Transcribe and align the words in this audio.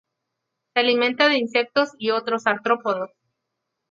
Se 0.73 0.79
alimenta 0.79 1.27
de 1.27 1.37
insectos 1.37 1.91
y 1.99 2.09
otros 2.09 2.47
artrópodos. 2.47 3.11